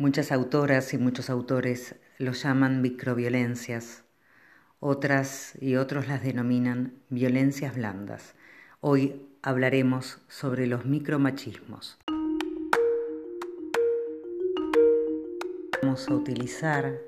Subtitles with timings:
[0.00, 4.02] Muchas autoras y muchos autores lo llaman microviolencias,
[4.78, 8.34] otras y otros las denominan violencias blandas.
[8.80, 11.98] Hoy hablaremos sobre los micromachismos.
[15.82, 16.98] Vamos a utilizar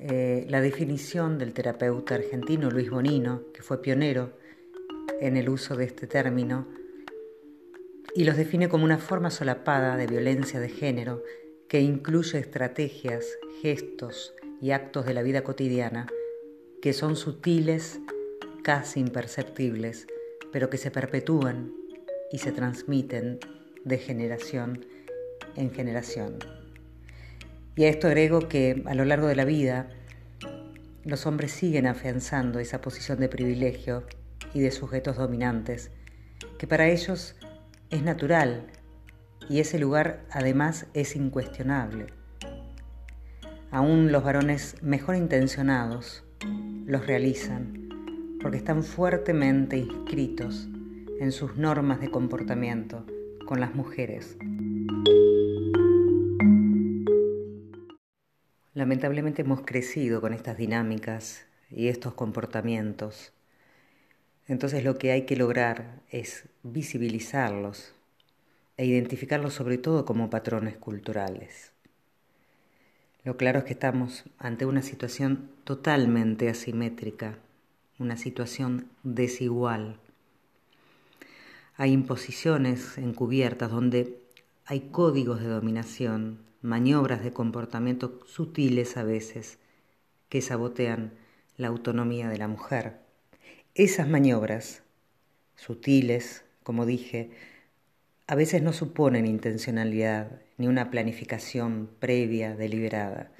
[0.00, 4.32] eh, la definición del terapeuta argentino Luis Bonino, que fue pionero
[5.20, 6.66] en el uso de este término,
[8.16, 11.22] y los define como una forma solapada de violencia de género
[11.68, 13.24] que incluye estrategias,
[13.62, 16.06] gestos y actos de la vida cotidiana
[16.84, 17.98] que son sutiles,
[18.62, 20.06] casi imperceptibles,
[20.52, 21.72] pero que se perpetúan
[22.30, 23.38] y se transmiten
[23.86, 24.84] de generación
[25.56, 26.40] en generación.
[27.74, 29.88] Y a esto agrego que a lo largo de la vida
[31.04, 34.04] los hombres siguen afianzando esa posición de privilegio
[34.52, 35.90] y de sujetos dominantes,
[36.58, 37.34] que para ellos
[37.88, 38.66] es natural
[39.48, 42.06] y ese lugar además es incuestionable.
[43.70, 46.24] Aún los varones mejor intencionados
[46.86, 47.88] los realizan
[48.40, 50.68] porque están fuertemente inscritos
[51.18, 53.06] en sus normas de comportamiento
[53.46, 54.36] con las mujeres.
[58.74, 63.32] Lamentablemente hemos crecido con estas dinámicas y estos comportamientos.
[64.46, 67.94] Entonces lo que hay que lograr es visibilizarlos
[68.76, 71.72] e identificarlos sobre todo como patrones culturales.
[73.24, 77.38] Lo claro es que estamos ante una situación totalmente asimétrica,
[77.98, 79.98] una situación desigual.
[81.76, 84.18] Hay imposiciones encubiertas donde
[84.66, 89.58] hay códigos de dominación, maniobras de comportamiento sutiles a veces,
[90.28, 91.12] que sabotean
[91.56, 92.98] la autonomía de la mujer.
[93.74, 94.82] Esas maniobras,
[95.56, 97.30] sutiles, como dije,
[98.26, 103.30] a veces no suponen intencionalidad ni una planificación previa, deliberada,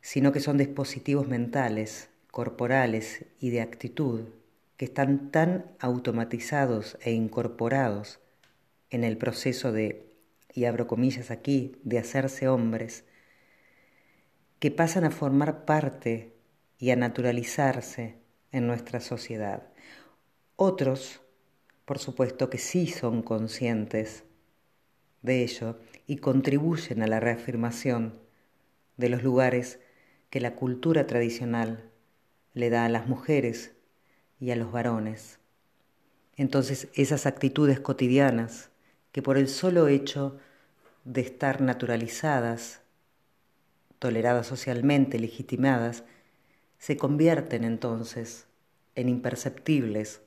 [0.00, 4.24] sino que son dispositivos mentales, corporales y de actitud
[4.76, 8.20] que están tan automatizados e incorporados
[8.90, 10.12] en el proceso de,
[10.52, 13.04] y abro comillas aquí, de hacerse hombres,
[14.58, 16.34] que pasan a formar parte
[16.78, 18.16] y a naturalizarse
[18.52, 19.68] en nuestra sociedad.
[20.56, 21.20] Otros
[21.86, 24.24] por supuesto que sí son conscientes
[25.22, 28.18] de ello y contribuyen a la reafirmación
[28.96, 29.78] de los lugares
[30.28, 31.90] que la cultura tradicional
[32.54, 33.72] le da a las mujeres
[34.40, 35.38] y a los varones.
[36.36, 38.70] Entonces esas actitudes cotidianas
[39.12, 40.38] que por el solo hecho
[41.04, 42.82] de estar naturalizadas,
[44.00, 46.02] toleradas socialmente, legitimadas,
[46.78, 48.48] se convierten entonces
[48.96, 50.25] en imperceptibles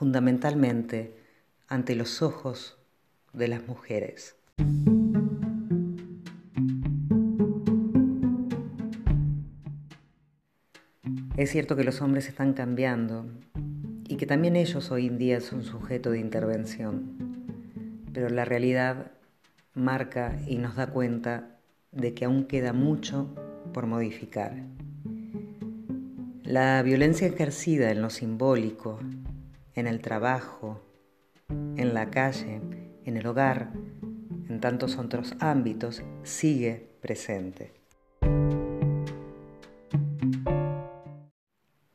[0.00, 1.14] fundamentalmente
[1.68, 2.78] ante los ojos
[3.34, 4.34] de las mujeres.
[11.36, 13.26] Es cierto que los hombres están cambiando
[14.08, 19.10] y que también ellos hoy en día son sujeto de intervención, pero la realidad
[19.74, 21.58] marca y nos da cuenta
[21.92, 23.34] de que aún queda mucho
[23.74, 24.64] por modificar.
[26.42, 28.98] La violencia ejercida en lo simbólico,
[29.74, 30.80] en el trabajo,
[31.48, 32.60] en la calle,
[33.04, 33.72] en el hogar,
[34.48, 37.72] en tantos otros ámbitos, sigue presente.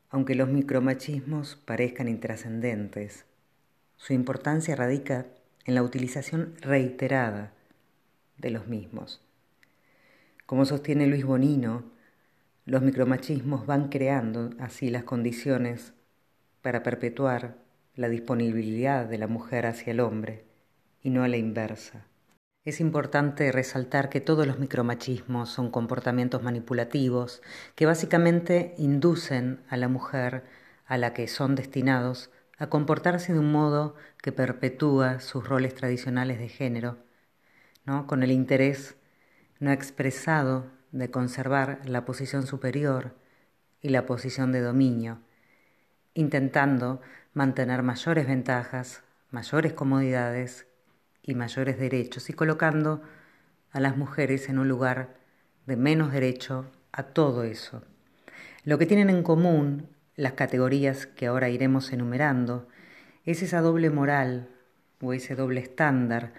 [0.09, 3.25] Aunque los micromachismos parezcan intrascendentes,
[3.97, 5.25] su importancia radica
[5.65, 7.51] en la utilización reiterada
[8.37, 9.21] de los mismos.
[10.45, 11.91] Como sostiene Luis Bonino,
[12.65, 15.93] los micromachismos van creando así las condiciones
[16.61, 17.64] para perpetuar
[17.95, 20.45] la disponibilidad de la mujer hacia el hombre
[21.01, 22.05] y no a la inversa.
[22.63, 27.41] Es importante resaltar que todos los micromachismos son comportamientos manipulativos
[27.75, 30.43] que básicamente inducen a la mujer
[30.87, 36.39] a la que son destinados a comportarse de un modo que perpetúa sus roles tradicionales
[36.39, 36.97] de género,
[37.85, 38.07] ¿no?
[38.07, 38.95] con el interés
[39.59, 43.13] no expresado de conservar la posición superior
[43.81, 45.19] y la posición de dominio,
[46.13, 47.01] intentando
[47.35, 50.67] mantener mayores ventajas, mayores comodidades
[51.21, 53.03] y mayores derechos y colocando
[53.71, 55.17] a las mujeres en un lugar
[55.65, 57.83] de menos derecho a todo eso.
[58.63, 62.69] Lo que tienen en común las categorías que ahora iremos enumerando
[63.25, 64.47] es esa doble moral
[65.01, 66.33] o ese doble estándar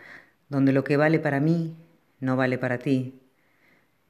[0.48, 1.76] donde lo que vale para mí
[2.20, 3.20] no vale para ti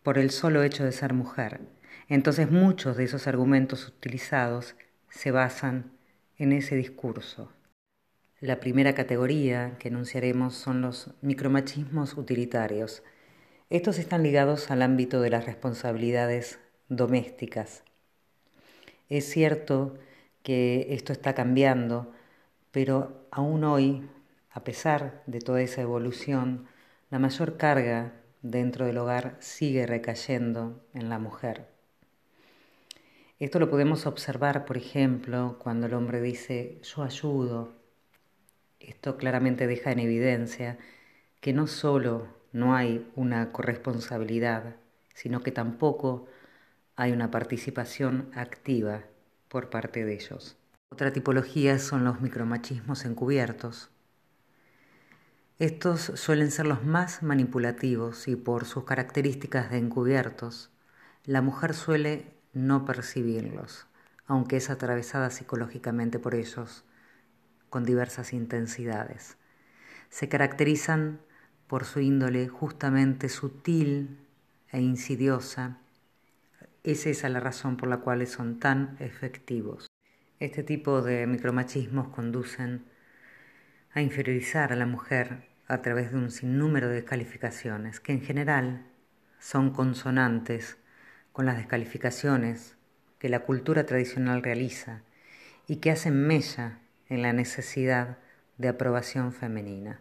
[0.04, 1.62] por el solo hecho de ser mujer.
[2.08, 4.76] Entonces muchos de esos argumentos utilizados
[5.08, 5.95] se basan
[6.38, 7.50] en ese discurso.
[8.40, 13.02] La primera categoría que enunciaremos son los micromachismos utilitarios.
[13.70, 17.82] Estos están ligados al ámbito de las responsabilidades domésticas.
[19.08, 19.98] Es cierto
[20.42, 22.12] que esto está cambiando,
[22.72, 24.08] pero aún hoy,
[24.50, 26.66] a pesar de toda esa evolución,
[27.10, 28.12] la mayor carga
[28.42, 31.75] dentro del hogar sigue recayendo en la mujer.
[33.38, 37.74] Esto lo podemos observar, por ejemplo, cuando el hombre dice yo ayudo.
[38.80, 40.78] Esto claramente deja en evidencia
[41.42, 44.76] que no solo no hay una corresponsabilidad,
[45.12, 46.26] sino que tampoco
[46.96, 49.02] hay una participación activa
[49.48, 50.56] por parte de ellos.
[50.88, 53.90] Otra tipología son los micromachismos encubiertos.
[55.58, 60.70] Estos suelen ser los más manipulativos y por sus características de encubiertos,
[61.24, 63.86] la mujer suele no percibirlos,
[64.26, 66.84] aunque es atravesada psicológicamente por ellos
[67.68, 69.36] con diversas intensidades.
[70.08, 71.20] Se caracterizan
[71.66, 74.18] por su índole justamente sutil
[74.72, 75.78] e insidiosa.
[76.82, 79.86] Es esa la razón por la cual son tan efectivos.
[80.40, 82.86] Este tipo de micromachismos conducen
[83.92, 88.86] a inferiorizar a la mujer a través de un sinnúmero de descalificaciones que en general
[89.38, 90.78] son consonantes
[91.36, 92.76] con las descalificaciones
[93.18, 95.02] que la cultura tradicional realiza
[95.66, 96.78] y que hacen mella
[97.10, 98.16] en la necesidad
[98.56, 100.00] de aprobación femenina.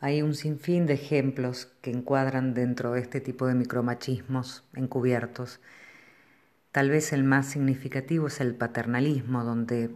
[0.00, 5.60] Hay un sinfín de ejemplos que encuadran dentro de este tipo de micromachismos encubiertos.
[6.72, 9.90] Tal vez el más significativo es el paternalismo, donde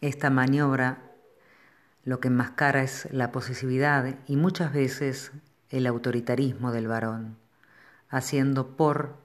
[0.00, 1.12] esta maniobra
[2.02, 5.30] lo que enmascara es la posesividad y muchas veces
[5.70, 7.36] el autoritarismo del varón,
[8.08, 9.22] haciendo por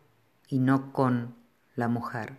[0.50, 1.36] y no con
[1.76, 2.38] la mujer.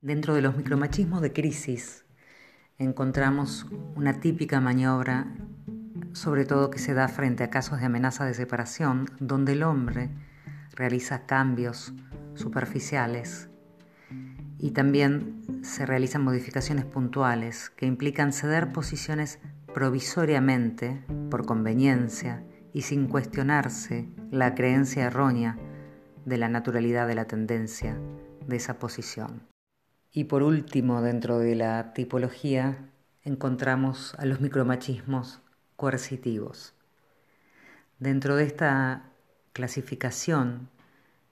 [0.00, 2.04] Dentro de los micromachismos de crisis
[2.76, 5.32] encontramos una típica maniobra,
[6.12, 10.10] sobre todo que se da frente a casos de amenaza de separación, donde el hombre
[10.74, 11.94] realiza cambios
[12.34, 13.48] superficiales
[14.58, 19.38] y también se realizan modificaciones puntuales que implican ceder posiciones
[19.74, 25.58] provisoriamente, por conveniencia y sin cuestionarse la creencia errónea
[26.24, 27.98] de la naturalidad de la tendencia
[28.46, 29.46] de esa posición.
[30.12, 32.90] Y por último, dentro de la tipología,
[33.22, 35.40] encontramos a los micromachismos
[35.76, 36.74] coercitivos.
[37.98, 39.10] Dentro de esta
[39.52, 40.68] clasificación,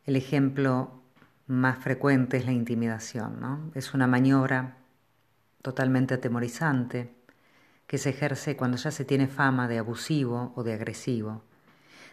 [0.05, 1.03] el ejemplo
[1.47, 3.73] más frecuente es la intimidación.
[3.75, 4.79] Es una maniobra
[5.63, 7.13] totalmente atemorizante
[7.91, 11.43] que se ejerce cuando ya se tiene fama de abusivo o de agresivo,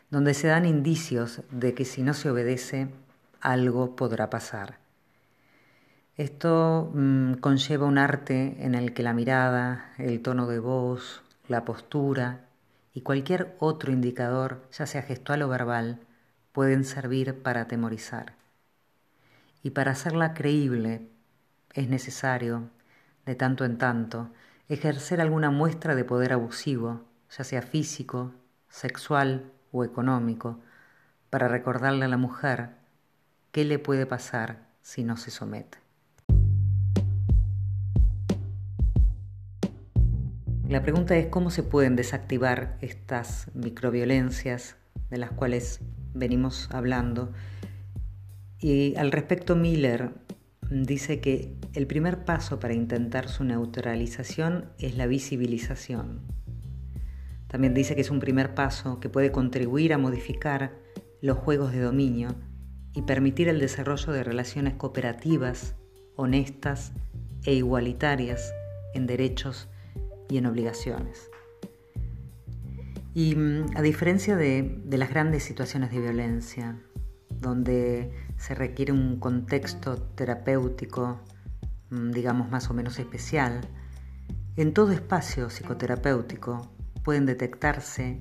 [0.09, 2.87] donde se dan indicios de que si no se obedece,
[3.41, 4.79] algo podrá pasar.
[6.15, 11.63] Esto mm, conlleva un arte en el que la mirada, el tono de voz, la
[11.63, 12.47] postura
[12.95, 15.99] y cualquier otro indicador, ya sea gestual o verbal,
[16.53, 18.33] pueden servir para atemorizar.
[19.61, 21.07] Y para hacerla creíble
[21.75, 22.71] es necesario,
[23.27, 24.31] de tanto en tanto,
[24.69, 27.05] ejercer alguna muestra de poder abusivo,
[27.35, 28.33] ya sea físico,
[28.69, 30.59] sexual o económico,
[31.29, 32.71] para recordarle a la mujer
[33.51, 35.77] qué le puede pasar si no se somete.
[40.67, 44.75] La pregunta es cómo se pueden desactivar estas microviolencias
[45.09, 45.79] de las cuales
[46.13, 47.31] venimos hablando.
[48.59, 50.11] Y al respecto Miller
[50.69, 56.21] dice que el primer paso para intentar su neutralización es la visibilización.
[57.47, 60.73] También dice que es un primer paso que puede contribuir a modificar
[61.21, 62.35] los juegos de dominio
[62.93, 65.75] y permitir el desarrollo de relaciones cooperativas,
[66.15, 66.91] honestas
[67.45, 68.53] e igualitarias
[68.93, 69.69] en derechos
[70.29, 71.29] y en obligaciones.
[73.13, 76.79] Y mm, a diferencia de, las grandes situaciones de violencia,
[77.39, 81.19] donde se requiere un contexto terapéutico,
[81.89, 83.61] mm, digamos, más o menos especial,
[84.55, 86.71] en todo espacio psicoterapéutico
[87.03, 88.19] pueden detectarse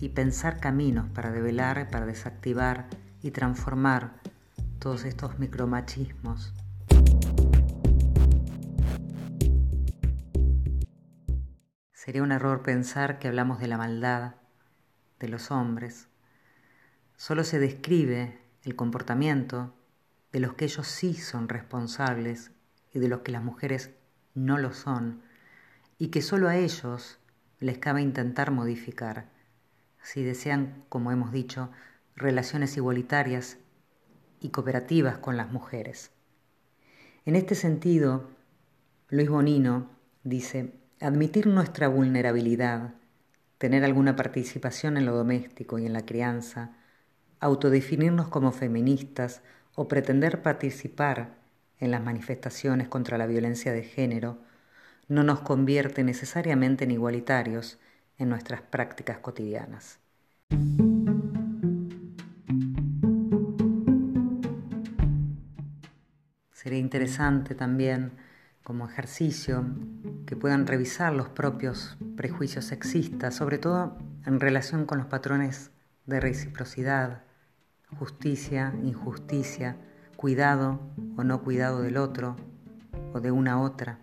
[0.00, 2.88] y pensar caminos para develar, para desactivar
[3.22, 4.20] y transformar
[4.78, 6.52] todos estos micromachismos
[12.06, 14.36] Sería un error pensar que hablamos de la maldad
[15.18, 16.06] de los hombres.
[17.16, 19.72] Solo se describe el comportamiento
[20.32, 22.50] de los que ellos sí son responsables
[22.92, 23.92] y de los que las mujeres
[24.34, 25.22] no lo son,
[25.98, 27.18] y que solo a ellos
[27.60, 29.30] les cabe intentar modificar,
[30.02, 31.70] si desean, como hemos dicho,
[32.16, 33.58] relaciones igualitarias
[34.40, 36.10] y cooperativas con las mujeres.
[37.24, 38.28] En este sentido,
[39.08, 39.88] Luis Bonino
[40.24, 42.94] dice, admitir nuestra vulnerabilidad,
[43.58, 46.75] tener alguna participación en lo doméstico y en la crianza,
[47.40, 49.42] autodefinirnos como feministas
[49.74, 51.34] o pretender participar
[51.78, 54.38] en las manifestaciones contra la violencia de género
[55.08, 57.78] no nos convierte necesariamente en igualitarios
[58.18, 60.00] en nuestras prácticas cotidianas.
[66.52, 68.12] Sería interesante también
[68.64, 69.64] como ejercicio
[70.26, 75.70] que puedan revisar los propios prejuicios sexistas, sobre todo en relación con los patrones
[76.06, 77.22] de reciprocidad,
[77.98, 79.76] justicia, injusticia,
[80.16, 80.80] cuidado
[81.16, 82.36] o no cuidado del otro
[83.12, 83.98] o de una otra.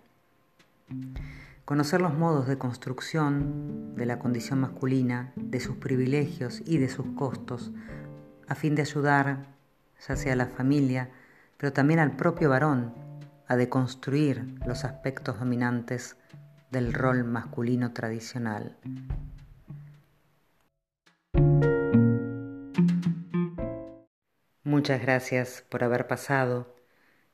[1.64, 7.06] Conocer los modos de construcción de la condición masculina, de sus privilegios y de sus
[7.16, 7.72] costos,
[8.46, 9.46] a fin de ayudar,
[10.06, 11.10] ya sea a la familia,
[11.56, 12.92] pero también al propio varón,
[13.46, 16.16] a deconstruir los aspectos dominantes
[16.70, 18.76] del rol masculino tradicional.
[24.84, 26.76] Muchas gracias por haber pasado.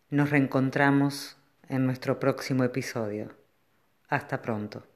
[0.09, 1.37] Nos reencontramos
[1.69, 3.35] en nuestro próximo episodio.
[4.09, 4.87] Hasta pronto.